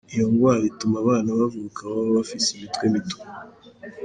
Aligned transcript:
Iyo 0.13 0.25
ngwara 0.31 0.63
ituma 0.71 0.95
abana 1.03 1.29
bavuka 1.39 1.79
baba 1.91 2.11
bafise 2.17 2.47
imitwe 2.55 2.85
mito. 2.93 3.17